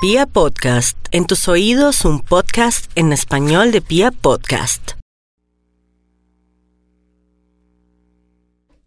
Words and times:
Pia 0.00 0.26
Podcast, 0.26 0.96
en 1.10 1.26
tus 1.26 1.48
oídos 1.48 2.04
un 2.04 2.20
podcast 2.20 2.88
en 2.94 3.12
español 3.12 3.72
de 3.72 3.80
Pia 3.80 4.12
Podcast. 4.12 4.92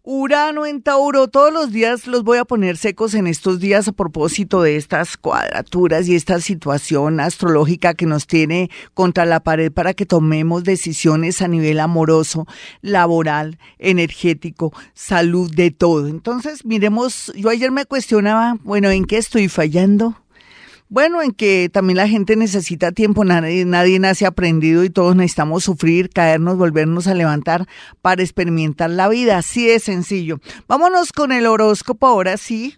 Urano 0.02 0.64
en 0.64 0.80
Tauro, 0.80 1.28
todos 1.28 1.52
los 1.52 1.70
días 1.70 2.06
los 2.06 2.24
voy 2.24 2.38
a 2.38 2.46
poner 2.46 2.78
secos 2.78 3.12
en 3.12 3.26
estos 3.26 3.60
días 3.60 3.88
a 3.88 3.92
propósito 3.92 4.62
de 4.62 4.76
estas 4.76 5.18
cuadraturas 5.18 6.08
y 6.08 6.14
esta 6.14 6.40
situación 6.40 7.20
astrológica 7.20 7.92
que 7.92 8.06
nos 8.06 8.26
tiene 8.26 8.70
contra 8.94 9.26
la 9.26 9.40
pared 9.40 9.70
para 9.70 9.92
que 9.92 10.06
tomemos 10.06 10.64
decisiones 10.64 11.42
a 11.42 11.46
nivel 11.46 11.78
amoroso, 11.78 12.46
laboral, 12.80 13.58
energético, 13.78 14.72
salud, 14.94 15.54
de 15.54 15.72
todo. 15.72 16.08
Entonces, 16.08 16.64
miremos, 16.64 17.30
yo 17.36 17.50
ayer 17.50 17.70
me 17.70 17.84
cuestionaba, 17.84 18.56
bueno, 18.64 18.88
¿en 18.88 19.04
qué 19.04 19.18
estoy 19.18 19.48
fallando? 19.48 20.21
Bueno, 20.92 21.22
en 21.22 21.32
que 21.32 21.70
también 21.72 21.96
la 21.96 22.06
gente 22.06 22.36
necesita 22.36 22.92
tiempo, 22.92 23.24
nadie, 23.24 23.64
nadie 23.64 23.98
nace 23.98 24.26
aprendido 24.26 24.84
y 24.84 24.90
todos 24.90 25.16
necesitamos 25.16 25.64
sufrir, 25.64 26.10
caernos, 26.10 26.58
volvernos 26.58 27.06
a 27.06 27.14
levantar 27.14 27.66
para 28.02 28.20
experimentar 28.20 28.90
la 28.90 29.08
vida. 29.08 29.38
Así 29.38 29.66
de 29.66 29.78
sencillo. 29.78 30.38
Vámonos 30.68 31.14
con 31.14 31.32
el 31.32 31.46
horóscopo 31.46 32.06
ahora 32.06 32.36
sí 32.36 32.76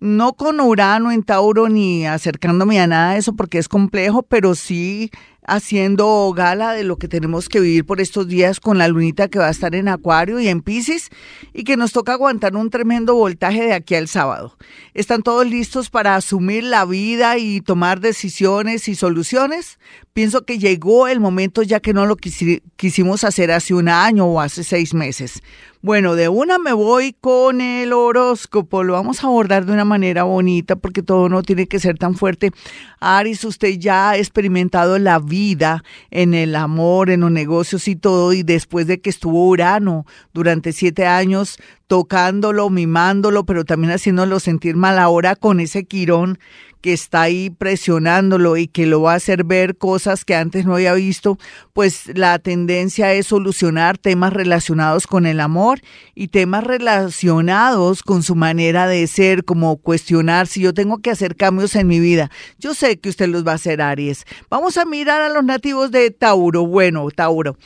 no 0.00 0.32
con 0.32 0.60
Urano 0.60 1.12
en 1.12 1.22
Tauro 1.22 1.68
ni 1.68 2.04
acercándome 2.04 2.80
a 2.80 2.88
nada 2.88 3.12
de 3.12 3.20
eso 3.20 3.36
porque 3.36 3.58
es 3.58 3.68
complejo, 3.68 4.24
pero 4.24 4.56
sí 4.56 5.12
haciendo 5.44 6.32
gala 6.36 6.72
de 6.72 6.84
lo 6.84 6.96
que 6.96 7.08
tenemos 7.08 7.48
que 7.48 7.60
vivir 7.60 7.84
por 7.84 8.00
estos 8.00 8.28
días 8.28 8.60
con 8.60 8.78
la 8.78 8.88
lunita 8.88 9.28
que 9.28 9.38
va 9.38 9.48
a 9.48 9.50
estar 9.50 9.74
en 9.74 9.88
Acuario 9.88 10.38
y 10.40 10.48
en 10.48 10.62
Pisces 10.62 11.10
y 11.52 11.64
que 11.64 11.76
nos 11.76 11.92
toca 11.92 12.12
aguantar 12.12 12.54
un 12.54 12.70
tremendo 12.70 13.14
voltaje 13.14 13.64
de 13.64 13.74
aquí 13.74 13.94
al 13.94 14.08
sábado. 14.08 14.56
¿Están 14.94 15.22
todos 15.22 15.46
listos 15.46 15.90
para 15.90 16.14
asumir 16.14 16.64
la 16.64 16.84
vida 16.84 17.38
y 17.38 17.60
tomar 17.60 18.00
decisiones 18.00 18.88
y 18.88 18.94
soluciones? 18.94 19.78
Pienso 20.12 20.44
que 20.44 20.58
llegó 20.58 21.08
el 21.08 21.20
momento 21.20 21.62
ya 21.62 21.80
que 21.80 21.92
no 21.92 22.06
lo 22.06 22.16
quisimos 22.16 23.24
hacer 23.24 23.50
hace 23.50 23.74
un 23.74 23.88
año 23.88 24.26
o 24.26 24.40
hace 24.40 24.62
seis 24.62 24.94
meses. 24.94 25.42
Bueno, 25.84 26.14
de 26.14 26.28
una 26.28 26.60
me 26.60 26.72
voy 26.72 27.12
con 27.12 27.60
el 27.60 27.92
horóscopo. 27.92 28.84
Lo 28.84 28.92
vamos 28.92 29.24
a 29.24 29.26
abordar 29.26 29.66
de 29.66 29.72
una 29.72 29.84
manera 29.84 30.22
bonita 30.22 30.76
porque 30.76 31.02
todo 31.02 31.28
no 31.28 31.42
tiene 31.42 31.66
que 31.66 31.80
ser 31.80 31.98
tan 31.98 32.14
fuerte. 32.14 32.52
Aris, 33.00 33.44
usted 33.44 33.80
ya 33.80 34.10
ha 34.10 34.16
experimentado 34.16 35.00
la 35.00 35.18
vida 35.18 35.82
en 36.12 36.34
el 36.34 36.54
amor, 36.54 37.10
en 37.10 37.22
los 37.22 37.32
negocios 37.32 37.88
y 37.88 37.96
todo. 37.96 38.32
Y 38.32 38.44
después 38.44 38.86
de 38.86 39.00
que 39.00 39.10
estuvo 39.10 39.48
Urano 39.48 40.06
durante 40.32 40.72
siete 40.72 41.04
años 41.04 41.58
tocándolo, 41.92 42.70
mimándolo, 42.70 43.44
pero 43.44 43.66
también 43.66 43.92
haciéndolo 43.92 44.40
sentir 44.40 44.76
mal 44.76 44.98
ahora 44.98 45.36
con 45.36 45.60
ese 45.60 45.84
quirón 45.84 46.38
que 46.80 46.94
está 46.94 47.20
ahí 47.22 47.50
presionándolo 47.50 48.56
y 48.56 48.66
que 48.66 48.86
lo 48.86 49.02
va 49.02 49.12
a 49.12 49.16
hacer 49.16 49.44
ver 49.44 49.76
cosas 49.76 50.24
que 50.24 50.34
antes 50.34 50.64
no 50.64 50.74
había 50.74 50.94
visto, 50.94 51.38
pues 51.72 52.10
la 52.16 52.38
tendencia 52.38 53.12
es 53.12 53.28
solucionar 53.28 53.98
temas 53.98 54.32
relacionados 54.32 55.06
con 55.06 55.26
el 55.26 55.38
amor 55.38 55.80
y 56.14 56.28
temas 56.28 56.64
relacionados 56.64 58.02
con 58.02 58.22
su 58.22 58.34
manera 58.34 58.88
de 58.88 59.06
ser, 59.06 59.44
como 59.44 59.76
cuestionar 59.76 60.46
si 60.46 60.60
yo 60.62 60.74
tengo 60.74 60.98
que 60.98 61.10
hacer 61.10 61.36
cambios 61.36 61.76
en 61.76 61.86
mi 61.86 62.00
vida. 62.00 62.30
Yo 62.58 62.74
sé 62.74 62.98
que 62.98 63.10
usted 63.10 63.28
los 63.28 63.46
va 63.46 63.52
a 63.52 63.56
hacer, 63.56 63.80
Aries. 63.80 64.24
Vamos 64.50 64.76
a 64.76 64.84
mirar 64.84 65.20
a 65.20 65.28
los 65.28 65.44
nativos 65.44 65.90
de 65.90 66.10
Tauro. 66.10 66.66
Bueno, 66.66 67.06
Tauro. 67.14 67.56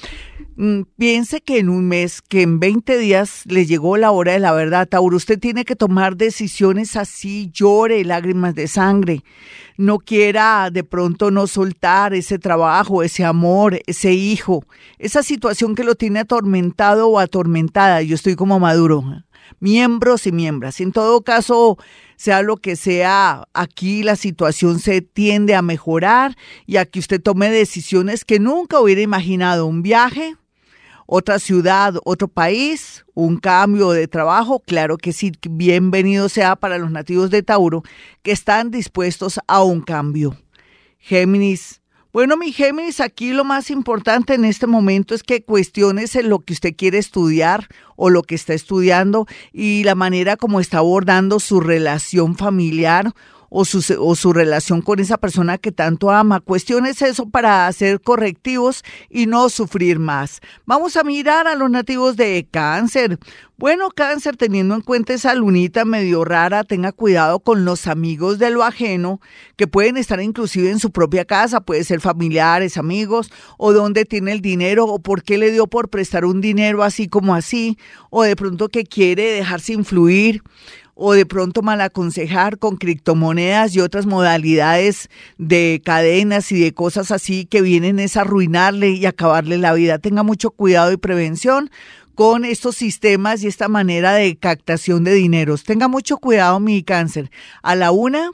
Mm, 0.57 0.83
piense 0.97 1.43
que 1.43 1.59
en 1.59 1.69
un 1.69 1.87
mes, 1.87 2.23
que 2.23 2.43
en 2.43 2.61
20 2.61 2.97
días 2.99 3.43
le 3.45 3.67
llegó 3.67 3.97
la 3.99 4.11
hora 4.17 4.33
de 4.33 4.39
la 4.41 4.53
verdad, 4.53 4.89
Tauro, 4.89 5.17
usted 5.17 5.39
tiene 5.39 5.65
que 5.65 5.77
tomar 5.77 6.17
decisiones 6.17 6.97
así, 6.97 7.51
llore, 7.53 8.05
lágrimas 8.05 8.55
de 8.55 8.69
sangre. 8.69 9.23
No 9.77 9.99
quiera 9.99 10.71
de 10.73 10.85
pronto 10.85 11.31
no 11.31 11.47
soltar 11.47 12.15
ese 12.15 12.39
trabajo, 12.39 13.03
ese 13.03 13.25
amor, 13.25 13.81
ese 13.87 14.13
hijo, 14.13 14.65
esa 14.99 15.23
situación 15.23 15.75
que 15.75 15.85
lo 15.85 15.95
tiene 15.95 16.21
atormentado 16.21 17.09
o 17.09 17.19
atormentada. 17.19 18.03
Yo 18.03 18.15
estoy 18.15 18.37
como 18.37 18.59
maduro, 18.59 19.05
miembros 19.61 20.27
y 20.27 20.33
miembros. 20.33 20.81
En 20.81 20.93
todo 20.93 21.23
caso, 21.23 21.79
sea 22.17 22.43
lo 22.43 22.57
que 22.57 22.77
sea, 22.77 23.47
aquí 23.53 24.03
la 24.03 24.17
situación 24.17 24.81
se 24.81 25.03
tiende 25.03 25.55
a 25.55 25.63
mejorar 25.63 26.37
y 26.67 26.77
a 26.77 26.87
que 26.87 26.99
usted 26.99 27.21
tome 27.21 27.51
decisiones 27.51 28.25
que 28.25 28.41
nunca 28.41 28.81
hubiera 28.81 29.03
imaginado. 29.03 29.67
Un 29.67 29.83
viaje, 29.83 30.37
otra 31.07 31.39
ciudad, 31.39 31.95
otro 32.05 32.29
país, 32.29 33.05
un 33.15 33.39
cambio 33.39 33.93
de 33.93 34.09
trabajo, 34.09 34.61
claro 34.61 34.99
que 34.99 35.13
sí, 35.13 35.33
bienvenido 35.49 36.29
sea 36.29 36.57
para 36.57 36.79
los 36.79 36.91
nativos 36.91 37.31
de 37.31 37.43
Tauro 37.43 37.83
que 38.23 38.33
están 38.33 38.71
dispuestos 38.71 39.41
a 39.47 39.63
un 39.63 39.81
cambio. 39.81 40.37
Géminis. 40.99 41.81
Bueno, 42.13 42.37
mi 42.37 42.51
Géminis, 42.51 43.01
aquí 43.01 43.33
lo 43.33 43.45
más 43.45 43.71
importante 43.71 44.35
en 44.35 44.45
este 44.45 44.67
momento 44.67 45.15
es 45.15 45.23
que 45.23 45.45
cuestiones 45.45 46.15
lo 46.25 46.41
que 46.41 46.55
usted 46.55 46.75
quiere 46.75 46.99
estudiar 46.99 47.69
o 47.95 48.11
lo 48.11 48.23
que 48.23 48.35
está 48.35 48.55
estudiando 48.55 49.27
y 49.53 49.85
la 49.85 49.95
manera 49.95 50.37
como 50.37 50.59
está 50.59 50.79
abordando 50.79 51.39
su 51.41 51.61
relación 51.61 52.37
familiar 52.37 53.13
o 53.59 53.65
su, 53.65 53.83
o 53.99 54.15
su 54.15 54.35
relación 54.35 54.83
con 54.83 55.01
esa 55.01 55.17
persona 55.17 55.57
que 55.57 55.73
tanto 55.73 56.11
ama. 56.11 56.41
Cuestiones 56.41 57.01
eso 57.01 57.31
para 57.31 57.67
hacer 57.67 58.03
correctivos 58.03 58.85
y 59.09 59.25
no 59.25 59.49
sufrir 59.49 59.99
más. 59.99 60.43
Vamos 60.67 60.99
a 60.99 61.05
mirar 61.05 61.47
a 61.47 61.55
los 61.55 61.71
nativos 61.71 62.17
de 62.19 62.47
cáncer. 62.51 63.19
Bueno, 63.57 63.89
cáncer, 63.89 64.37
teniendo 64.37 64.75
en 64.75 64.83
cuenta 64.83 65.15
esa 65.15 65.35
lunita 65.35 65.87
medio 65.87 66.27
rara, 66.27 66.65
tenga 66.65 66.93
cuidado 66.93 67.41
con 67.41 67.65
los 67.65 67.87
amigos 67.87 68.39
de 68.39 68.51
lo 68.51 68.63
ajeno, 68.63 69.23
que 69.57 69.67
pueden 69.67 69.97
estar 69.97 70.21
inclusive 70.21 70.71
en 70.71 70.79
su 70.79 70.91
propia 70.91 71.25
casa, 71.25 71.63
puede 71.63 71.83
ser 71.85 72.03
familiares, 72.03 72.77
amigos, 72.77 73.31
o 73.57 73.73
dónde 73.73 74.05
tiene 74.05 74.33
el 74.33 74.43
dinero, 74.43 74.85
o 74.85 74.99
por 74.99 75.23
qué 75.23 75.39
le 75.39 75.51
dio 75.51 75.67
por 75.67 75.89
prestar 75.89 76.27
un 76.27 76.43
dinero 76.43 76.83
así 76.83 77.09
como 77.09 77.35
así, 77.35 77.79
o 78.11 78.23
de 78.23 78.37
pronto 78.37 78.69
que 78.69 78.85
quiere 78.85 79.33
dejarse 79.33 79.73
influir, 79.73 80.43
o 80.97 81.13
de 81.13 81.27
pronto 81.27 81.63
mal 81.63 81.81
aconsejar 81.83 82.59
con 82.59 82.77
criptomonedas 82.77 83.77
y 83.77 83.81
otras 83.81 84.07
modalidades 84.07 85.11
de 85.37 85.83
cadenas 85.85 86.51
y 86.51 86.59
de 86.59 86.73
cosas 86.73 87.11
así 87.11 87.45
que 87.45 87.61
vienen 87.61 88.01
es 88.01 88.17
arruinarle 88.17 88.91
y 88.91 89.05
acabarle 89.05 89.59
la 89.59 89.75
vida. 89.75 89.99
Tenga 89.99 90.23
mucho 90.23 90.51
cuidado 90.51 90.91
y 90.91 90.97
prevención 90.97 91.71
con 92.15 92.47
estos 92.47 92.77
sistemas 92.77 93.43
y 93.43 93.47
esta 93.47 93.69
manera 93.69 94.15
de 94.15 94.37
captación 94.37 95.05
de 95.05 95.13
dineros. 95.13 95.65
Tenga 95.65 95.87
mucho 95.87 96.17
cuidado, 96.17 96.59
mi 96.61 96.83
cáncer. 96.83 97.31
A 97.63 97.75
la 97.75 97.91
una, 97.91 98.31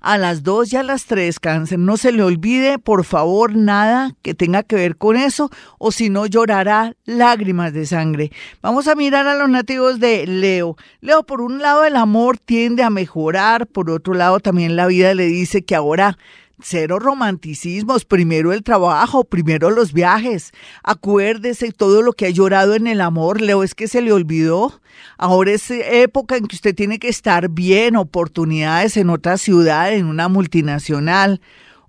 a 0.00 0.18
las 0.18 0.42
2 0.42 0.72
y 0.72 0.76
a 0.76 0.82
las 0.82 1.06
3, 1.06 1.40
cáncer. 1.40 1.78
No 1.78 1.96
se 1.96 2.12
le 2.12 2.22
olvide, 2.22 2.78
por 2.78 3.04
favor, 3.04 3.56
nada 3.56 4.14
que 4.22 4.34
tenga 4.34 4.62
que 4.62 4.76
ver 4.76 4.96
con 4.96 5.16
eso, 5.16 5.50
o 5.78 5.92
si 5.92 6.10
no 6.10 6.26
llorará 6.26 6.94
lágrimas 7.04 7.72
de 7.72 7.86
sangre. 7.86 8.30
Vamos 8.62 8.88
a 8.88 8.94
mirar 8.94 9.26
a 9.26 9.34
los 9.34 9.48
nativos 9.48 10.00
de 10.00 10.26
Leo. 10.26 10.76
Leo, 11.00 11.24
por 11.24 11.40
un 11.40 11.58
lado, 11.58 11.84
el 11.84 11.96
amor 11.96 12.38
tiende 12.38 12.82
a 12.82 12.90
mejorar, 12.90 13.66
por 13.66 13.90
otro 13.90 14.14
lado, 14.14 14.40
también 14.40 14.76
la 14.76 14.86
vida 14.86 15.14
le 15.14 15.26
dice 15.26 15.64
que 15.64 15.74
ahora 15.74 16.18
cero 16.60 16.98
romanticismos, 16.98 18.04
primero 18.04 18.52
el 18.52 18.62
trabajo, 18.62 19.24
primero 19.24 19.70
los 19.70 19.92
viajes. 19.92 20.52
Acuérdese 20.82 21.72
todo 21.72 22.02
lo 22.02 22.12
que 22.12 22.26
ha 22.26 22.30
llorado 22.30 22.74
en 22.74 22.86
el 22.86 23.00
amor, 23.00 23.40
Leo, 23.40 23.62
es 23.62 23.74
que 23.74 23.88
se 23.88 24.02
le 24.02 24.12
olvidó. 24.12 24.80
Ahora 25.16 25.52
es 25.52 25.70
época 25.70 26.36
en 26.36 26.46
que 26.46 26.56
usted 26.56 26.74
tiene 26.74 26.98
que 26.98 27.08
estar 27.08 27.48
bien, 27.48 27.96
oportunidades 27.96 28.96
en 28.96 29.10
otra 29.10 29.38
ciudad, 29.38 29.92
en 29.92 30.06
una 30.06 30.28
multinacional. 30.28 31.40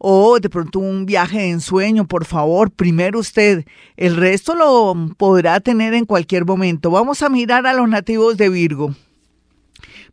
O 0.02 0.40
de 0.40 0.50
pronto 0.50 0.80
un 0.80 1.06
viaje 1.06 1.40
de 1.40 1.50
ensueño, 1.50 2.08
por 2.08 2.24
favor, 2.24 2.72
primero 2.72 3.20
usted. 3.20 3.66
El 3.98 4.16
resto 4.16 4.56
lo 4.56 4.96
podrá 5.18 5.60
tener 5.60 5.94
en 5.94 6.06
cualquier 6.06 6.46
momento. 6.46 6.90
Vamos 6.90 7.22
a 7.22 7.28
mirar 7.28 7.68
a 7.68 7.74
los 7.74 7.90
nativos 7.90 8.38
de 8.38 8.48
Virgo. 8.48 8.96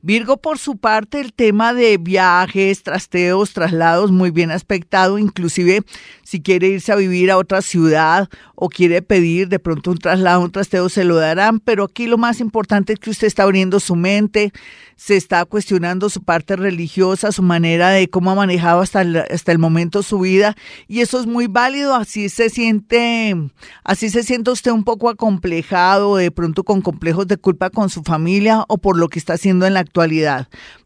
Virgo, 0.06 0.36
por 0.36 0.60
su 0.60 0.76
parte, 0.76 1.18
el 1.18 1.32
tema 1.32 1.74
de 1.74 1.98
viajes, 1.98 2.84
trasteos, 2.84 3.52
traslados, 3.52 4.12
muy 4.12 4.30
bien 4.30 4.52
aspectado, 4.52 5.18
inclusive 5.18 5.82
si 6.22 6.40
quiere 6.40 6.68
irse 6.68 6.92
a 6.92 6.94
vivir 6.94 7.28
a 7.32 7.36
otra 7.36 7.60
ciudad 7.60 8.28
o 8.54 8.68
quiere 8.68 9.02
pedir 9.02 9.48
de 9.48 9.58
pronto 9.58 9.90
un 9.90 9.98
traslado, 9.98 10.42
un 10.42 10.52
trasteo, 10.52 10.88
se 10.90 11.02
lo 11.02 11.16
darán, 11.16 11.58
pero 11.58 11.82
aquí 11.82 12.06
lo 12.06 12.18
más 12.18 12.38
importante 12.38 12.92
es 12.92 13.00
que 13.00 13.10
usted 13.10 13.26
está 13.26 13.42
abriendo 13.42 13.80
su 13.80 13.96
mente, 13.96 14.52
se 14.94 15.16
está 15.16 15.44
cuestionando 15.44 16.08
su 16.08 16.22
parte 16.22 16.54
religiosa, 16.54 17.32
su 17.32 17.42
manera 17.42 17.90
de 17.90 18.08
cómo 18.08 18.30
ha 18.30 18.36
manejado 18.36 18.82
hasta 18.82 19.00
el, 19.00 19.16
hasta 19.16 19.50
el 19.50 19.58
momento 19.58 20.04
su 20.04 20.20
vida. 20.20 20.56
Y 20.86 21.00
eso 21.00 21.18
es 21.18 21.26
muy 21.26 21.48
válido, 21.48 21.96
así 21.96 22.28
se 22.28 22.48
siente, 22.48 23.34
así 23.82 24.08
se 24.08 24.22
siente 24.22 24.52
usted 24.52 24.70
un 24.70 24.84
poco 24.84 25.10
acomplejado, 25.10 26.16
de 26.16 26.30
pronto 26.30 26.62
con 26.62 26.80
complejos 26.80 27.26
de 27.26 27.36
culpa 27.36 27.70
con 27.70 27.90
su 27.90 28.04
familia 28.04 28.64
o 28.68 28.78
por 28.78 28.96
lo 28.96 29.08
que 29.08 29.18
está 29.18 29.34
haciendo 29.34 29.66
en 29.66 29.74
la 29.74 29.80
actualidad 29.80 29.95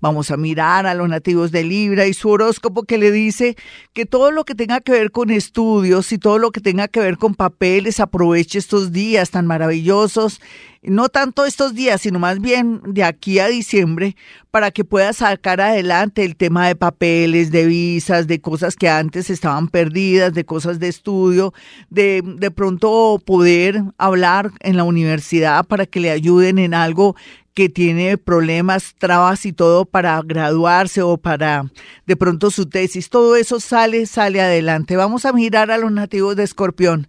Vamos 0.01 0.31
a 0.31 0.37
mirar 0.37 0.87
a 0.87 0.95
los 0.95 1.09
nativos 1.09 1.51
de 1.51 1.65
Libra 1.65 2.07
y 2.07 2.15
su 2.15 2.29
horóscopo 2.29 2.85
que 2.85 2.99
le 2.99 3.11
dice 3.11 3.57
que 3.93 4.07
todo 4.07 4.31
lo 4.31 4.45
que 4.45 4.55
tenga 4.55 4.81
que 4.81 4.93
ver 4.93 5.11
con 5.11 5.31
estudios 5.31 6.13
y 6.13 6.19
todo 6.19 6.39
lo 6.39 6.51
que 6.53 6.61
tenga 6.61 6.89
que 6.89 7.01
ver 7.01 7.17
con 7.17 7.35
papeles, 7.35 8.01
aproveche 8.01 8.59
estos 8.59 8.93
días 8.93 9.31
tan 9.31 9.47
maravillosos 9.47 10.41
no 10.83 11.11
tanto 11.11 11.45
estos 11.45 11.75
días, 11.75 12.01
sino 12.01 12.19
más 12.19 12.41
bien 12.41 12.81
de 12.87 13.05
aquí 13.05 13.39
a 13.39 13.49
diciembre, 13.49 14.17
para 14.51 14.71
que 14.71 14.85
pueda 14.85 15.13
sacar 15.13 15.61
adelante 15.61 16.25
el 16.25 16.37
tema 16.37 16.67
de 16.69 16.75
papeles, 16.75 17.51
de 17.51 17.67
visas, 17.67 18.27
de 18.27 18.41
cosas 18.41 18.77
que 18.77 18.89
antes 18.89 19.29
estaban 19.29 19.69
perdidas, 19.69 20.33
de 20.33 20.45
cosas 20.45 20.79
de 20.81 20.89
estudio, 20.89 21.53
de, 21.91 22.23
de 22.25 22.51
pronto 22.51 23.21
poder 23.25 23.83
hablar 23.99 24.53
en 24.61 24.77
la 24.77 24.85
universidad 24.85 25.67
para 25.67 25.85
que 25.85 26.01
le 26.01 26.11
ayuden 26.11 26.59
en 26.59 26.73
algo 26.73 27.15
que 27.61 27.69
tiene 27.69 28.17
problemas, 28.17 28.95
trabas 28.97 29.45
y 29.45 29.53
todo 29.53 29.85
para 29.85 30.19
graduarse 30.25 31.03
o 31.03 31.19
para 31.19 31.71
de 32.07 32.17
pronto 32.17 32.51
su 32.51 32.71
tesis. 32.71 33.11
Todo 33.11 33.37
eso 33.37 33.61
sale, 33.61 34.07
sale 34.07 34.41
adelante. 34.41 34.97
Vamos 34.97 35.27
a 35.27 35.35
mirar 35.35 35.71
a 35.71 35.77
los 35.77 35.93
nativos 35.93 36.37
de 36.37 36.45
Escorpión. 36.45 37.09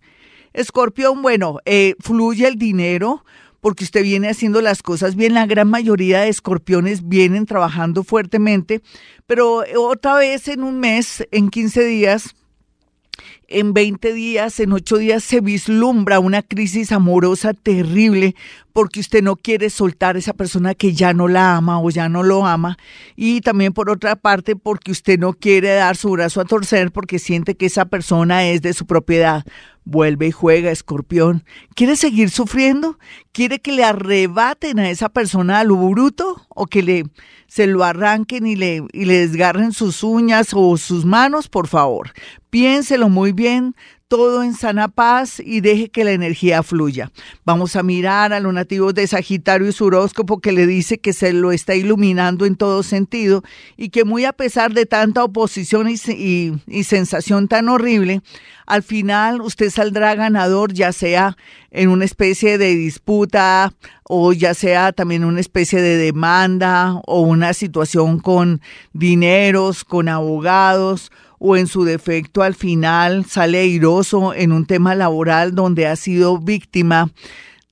Escorpión, 0.51 1.21
bueno, 1.21 1.59
eh, 1.63 1.95
fluye 2.01 2.49
el 2.49 2.57
dinero, 2.57 3.23
porque 3.61 3.85
usted 3.85 4.03
viene 4.03 4.27
haciendo 4.27 4.59
las 4.59 4.83
cosas 4.83 5.15
bien. 5.15 5.35
La 5.35 5.45
gran 5.45 5.69
mayoría 5.69 6.19
de 6.19 6.27
escorpiones 6.27 7.07
vienen 7.07 7.45
trabajando 7.45 8.03
fuertemente, 8.03 8.81
pero 9.27 9.63
otra 9.77 10.15
vez 10.15 10.49
en 10.49 10.65
un 10.65 10.81
mes, 10.81 11.25
en 11.31 11.49
15 11.49 11.85
días, 11.85 12.35
en 13.51 13.73
20 13.73 14.13
días, 14.13 14.59
en 14.59 14.73
8 14.73 14.97
días 14.97 15.23
se 15.23 15.41
vislumbra 15.41 16.19
una 16.19 16.41
crisis 16.41 16.91
amorosa 16.91 17.53
terrible 17.53 18.35
porque 18.73 18.99
usted 18.99 19.21
no 19.21 19.35
quiere 19.35 19.69
soltar 19.69 20.15
a 20.15 20.19
esa 20.19 20.33
persona 20.33 20.75
que 20.75 20.93
ya 20.93 21.13
no 21.13 21.27
la 21.27 21.57
ama 21.57 21.79
o 21.81 21.89
ya 21.89 22.09
no 22.09 22.23
lo 22.23 22.45
ama 22.45 22.77
y 23.15 23.41
también 23.41 23.73
por 23.73 23.89
otra 23.89 24.15
parte 24.15 24.55
porque 24.55 24.91
usted 24.91 25.19
no 25.19 25.33
quiere 25.33 25.69
dar 25.73 25.97
su 25.97 26.11
brazo 26.11 26.41
a 26.41 26.45
torcer 26.45 26.91
porque 26.91 27.19
siente 27.19 27.55
que 27.55 27.65
esa 27.65 27.85
persona 27.85 28.45
es 28.45 28.61
de 28.61 28.73
su 28.73 28.85
propiedad. 28.85 29.43
Vuelve 29.83 30.27
y 30.27 30.31
juega, 30.31 30.71
escorpión. 30.71 31.43
¿Quiere 31.75 31.95
seguir 31.95 32.29
sufriendo? 32.29 32.99
¿Quiere 33.31 33.59
que 33.59 33.71
le 33.71 33.83
arrebaten 33.83 34.79
a 34.79 34.89
esa 34.89 35.09
persona 35.09 35.59
a 35.59 35.63
lo 35.63 35.75
bruto? 35.75 36.45
¿O 36.49 36.67
que 36.67 36.83
le 36.83 37.03
se 37.47 37.67
lo 37.67 37.83
arranquen 37.83 38.47
y 38.47 38.55
le, 38.55 38.83
y 38.93 39.05
le 39.05 39.27
desgarren 39.27 39.73
sus 39.73 40.03
uñas 40.03 40.49
o 40.53 40.77
sus 40.77 41.03
manos? 41.03 41.49
Por 41.49 41.67
favor, 41.67 42.11
piénselo 42.49 43.09
muy 43.09 43.31
bien 43.31 43.75
todo 44.11 44.43
en 44.43 44.55
sana 44.55 44.89
paz 44.89 45.39
y 45.39 45.61
deje 45.61 45.87
que 45.87 46.03
la 46.03 46.11
energía 46.11 46.63
fluya. 46.63 47.13
Vamos 47.45 47.77
a 47.77 47.81
mirar 47.81 48.33
a 48.33 48.41
los 48.41 48.53
nativos 48.53 48.93
de 48.93 49.07
Sagitario 49.07 49.69
y 49.69 49.71
su 49.71 49.85
horóscopo 49.85 50.41
que 50.41 50.51
le 50.51 50.67
dice 50.67 50.97
que 50.97 51.13
se 51.13 51.31
lo 51.31 51.53
está 51.53 51.75
iluminando 51.75 52.45
en 52.45 52.57
todo 52.57 52.83
sentido 52.83 53.41
y 53.77 53.87
que 53.87 54.03
muy 54.03 54.25
a 54.25 54.33
pesar 54.33 54.73
de 54.73 54.85
tanta 54.85 55.23
oposición 55.23 55.87
y, 55.87 56.51
y 56.67 56.83
sensación 56.83 57.47
tan 57.47 57.69
horrible, 57.69 58.21
al 58.65 58.83
final 58.83 59.39
usted 59.39 59.69
saldrá 59.69 60.13
ganador, 60.15 60.73
ya 60.73 60.91
sea 60.91 61.37
en 61.69 61.87
una 61.87 62.03
especie 62.03 62.57
de 62.57 62.75
disputa 62.75 63.71
o 64.03 64.33
ya 64.33 64.53
sea 64.53 64.91
también 64.91 65.23
una 65.23 65.39
especie 65.39 65.81
de 65.81 65.95
demanda 65.95 66.99
o 67.05 67.21
una 67.21 67.53
situación 67.53 68.19
con 68.19 68.59
dineros, 68.91 69.85
con 69.85 70.09
abogados 70.09 71.13
o 71.43 71.57
en 71.57 71.65
su 71.65 71.83
defecto 71.83 72.43
al 72.43 72.53
final 72.53 73.25
sale 73.25 73.57
airoso 73.57 74.35
en 74.35 74.51
un 74.51 74.67
tema 74.67 74.93
laboral 74.93 75.55
donde 75.55 75.87
ha 75.87 75.95
sido 75.95 76.37
víctima 76.37 77.09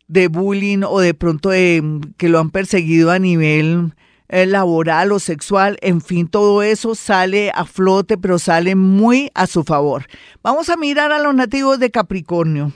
de 0.07 0.27
bullying 0.27 0.81
o 0.83 0.99
de 0.99 1.13
pronto 1.13 1.49
de, 1.49 2.01
que 2.17 2.29
lo 2.29 2.39
han 2.39 2.49
perseguido 2.49 3.11
a 3.11 3.19
nivel 3.19 3.93
eh, 4.27 4.47
laboral 4.47 5.11
o 5.11 5.19
sexual, 5.19 5.77
en 5.81 6.01
fin, 6.01 6.27
todo 6.27 6.63
eso 6.63 6.95
sale 6.95 7.51
a 7.53 7.63
flote, 7.63 8.17
pero 8.17 8.39
sale 8.39 8.73
muy 8.73 9.29
a 9.35 9.45
su 9.45 9.63
favor. 9.63 10.07
Vamos 10.41 10.69
a 10.69 10.75
mirar 10.77 11.11
a 11.11 11.19
los 11.19 11.35
nativos 11.35 11.79
de 11.79 11.91
Capricornio. 11.91 12.73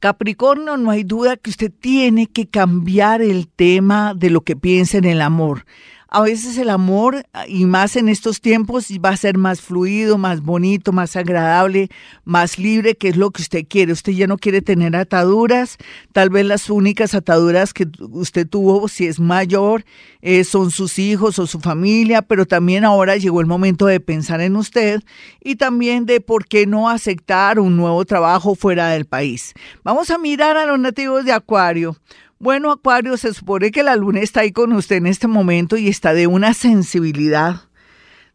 Capricornio, 0.00 0.78
no 0.78 0.90
hay 0.90 1.04
duda 1.04 1.36
que 1.36 1.50
usted 1.50 1.70
tiene 1.78 2.26
que 2.26 2.48
cambiar 2.48 3.22
el 3.22 3.46
tema 3.46 4.14
de 4.14 4.30
lo 4.30 4.40
que 4.40 4.56
piensa 4.56 4.98
en 4.98 5.04
el 5.04 5.20
amor 5.20 5.64
a 6.12 6.22
veces 6.22 6.58
el 6.58 6.70
amor, 6.70 7.24
y 7.46 7.66
más 7.66 7.94
en 7.94 8.08
estos 8.08 8.40
tiempos, 8.40 8.88
va 9.04 9.10
a 9.10 9.16
ser 9.16 9.38
más 9.38 9.60
fluido, 9.60 10.18
más 10.18 10.42
bonito, 10.42 10.90
más 10.90 11.14
agradable, 11.14 11.88
más 12.24 12.58
libre, 12.58 12.96
que 12.96 13.08
es 13.08 13.16
lo 13.16 13.30
que 13.30 13.42
usted 13.42 13.64
quiere. 13.68 13.92
Usted 13.92 14.12
ya 14.12 14.26
no 14.26 14.36
quiere 14.36 14.60
tener 14.60 14.96
ataduras, 14.96 15.78
tal 16.12 16.30
vez 16.30 16.44
las 16.44 16.68
únicas 16.68 17.14
ataduras 17.14 17.72
que 17.72 17.86
usted 18.10 18.48
tuvo, 18.48 18.88
si 18.88 19.06
es 19.06 19.20
mayor, 19.20 19.84
eh, 20.20 20.42
son 20.42 20.72
sus 20.72 20.98
hijos 20.98 21.38
o 21.38 21.46
su 21.46 21.60
familia, 21.60 22.22
pero 22.22 22.44
también 22.44 22.84
ahora 22.84 23.16
llegó 23.16 23.40
el 23.40 23.46
momento 23.46 23.86
de 23.86 24.00
pensar 24.00 24.40
en 24.40 24.56
usted 24.56 25.00
y 25.40 25.56
también 25.56 26.06
de 26.06 26.20
por 26.20 26.46
qué 26.46 26.66
no 26.66 26.88
aceptar 26.88 27.60
un 27.60 27.76
nuevo 27.76 28.04
trabajo 28.04 28.56
fuera 28.56 28.88
del 28.88 29.04
país. 29.04 29.54
Vamos 29.84 30.10
a 30.10 30.18
mirar 30.18 30.56
a 30.56 30.66
los 30.66 30.78
nativos 30.78 31.24
de 31.24 31.32
Acuario. 31.32 31.96
Bueno, 32.42 32.72
Acuario, 32.72 33.18
se 33.18 33.34
supone 33.34 33.70
que 33.70 33.82
la 33.82 33.96
luna 33.96 34.20
está 34.20 34.40
ahí 34.40 34.50
con 34.50 34.72
usted 34.72 34.96
en 34.96 35.06
este 35.06 35.28
momento 35.28 35.76
y 35.76 35.88
está 35.88 36.14
de 36.14 36.26
una 36.26 36.54
sensibilidad, 36.54 37.68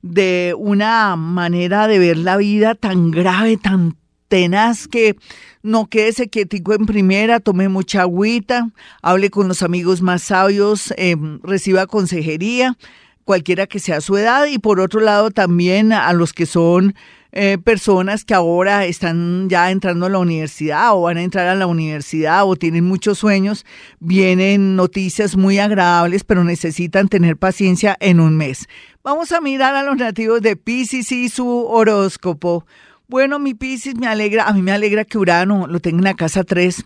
de 0.03 0.53
una 0.55 1.15
manera 1.15 1.87
de 1.87 1.97
ver 1.97 2.17
la 2.17 2.37
vida 2.37 2.75
tan 2.75 3.09
grave, 3.09 3.57
tan 3.57 3.97
tenaz 4.27 4.87
que 4.87 5.15
no 5.63 5.87
quédese 5.87 6.29
quietico 6.29 6.75
en 6.75 6.85
primera, 6.85 7.39
tome 7.39 7.67
mucha 7.67 8.01
agüita, 8.01 8.69
hable 9.01 9.31
con 9.31 9.47
los 9.47 9.63
amigos 9.63 10.03
más 10.03 10.21
sabios, 10.21 10.93
em, 10.97 11.39
reciba 11.41 11.87
consejería, 11.87 12.77
cualquiera 13.25 13.68
que 13.68 13.80
sea 13.80 14.00
su 14.00 14.16
edad 14.18 14.45
y 14.45 14.60
por 14.60 14.80
otro 14.80 15.01
lado 15.01 15.31
también 15.31 15.92
a 15.92 16.13
los 16.13 16.31
que 16.31 16.45
son 16.45 16.95
eh, 17.38 17.57
personas 17.57 18.24
que 18.24 18.33
ahora 18.33 18.86
están 18.86 19.50
ya 19.50 19.69
entrando 19.69 20.06
a 20.06 20.10
la 20.10 20.19
universidad 20.19 20.95
o 20.95 21.01
van 21.01 21.18
a 21.18 21.22
entrar 21.22 21.48
a 21.48 21.56
la 21.56 21.68
universidad 21.68 22.48
o 22.48 22.56
tienen 22.56 22.86
muchos 22.86 23.18
sueños, 23.18 23.66
vienen 24.00 24.77
noticias 24.77 25.36
muy 25.36 25.60
agradables, 25.60 26.24
pero 26.24 26.45
necesitan 26.45 27.10
tener 27.10 27.36
paciencia 27.36 27.98
en 28.00 28.22
un 28.22 28.38
mes. 28.38 28.68
Vamos 29.04 29.33
a 29.33 29.42
mirar 29.42 29.75
a 29.75 29.83
los 29.83 29.98
nativos 29.98 30.42
de 30.42 30.56
Pisces 30.56 31.12
y 31.12 31.27
su 31.27 31.66
horóscopo. 31.66 32.66
Bueno, 33.07 33.38
mi 33.38 33.54
Pisces 33.54 33.98
me 33.98 34.07
alegra, 34.07 34.48
a 34.48 34.54
mí 34.54 34.62
me 34.62 34.72
alegra 34.72 35.04
que 35.04 35.18
Urano 35.18 35.68
lo 35.68 35.81
tenga 35.81 35.98
en 35.98 36.04
la 36.06 36.13
casa 36.13 36.45
3 36.45 36.86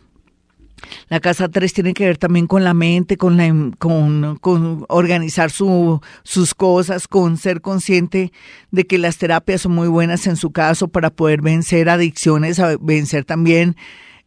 la 1.07 1.19
casa 1.19 1.49
3 1.49 1.73
tiene 1.73 1.93
que 1.93 2.05
ver 2.05 2.17
también 2.17 2.47
con 2.47 2.63
la 2.63 2.73
mente, 2.73 3.17
con, 3.17 3.37
la, 3.37 3.53
con, 3.77 4.37
con 4.41 4.85
organizar 4.89 5.51
su, 5.51 6.01
sus 6.23 6.53
cosas, 6.53 7.07
con 7.07 7.37
ser 7.37 7.61
consciente 7.61 8.31
de 8.71 8.85
que 8.85 8.97
las 8.97 9.17
terapias 9.17 9.61
son 9.61 9.73
muy 9.73 9.87
buenas 9.87 10.27
en 10.27 10.35
su 10.35 10.51
caso 10.51 10.87
para 10.87 11.09
poder 11.09 11.41
vencer 11.41 11.89
adicciones, 11.89 12.61
vencer 12.81 13.25
también 13.25 13.75